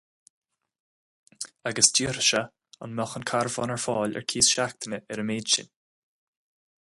[1.71, 2.41] Agus d'fhiafraigh sé
[2.85, 5.69] an mbeadh an carbhán ar fáil ar cíos seachtaine ar an méid sin.